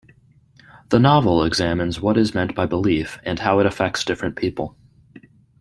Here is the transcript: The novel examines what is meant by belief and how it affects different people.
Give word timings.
The 0.89 0.97
novel 0.97 1.43
examines 1.43 2.01
what 2.01 2.17
is 2.17 2.33
meant 2.33 2.55
by 2.55 2.65
belief 2.65 3.19
and 3.23 3.37
how 3.37 3.59
it 3.59 3.67
affects 3.67 4.03
different 4.03 4.35
people. 4.35 4.75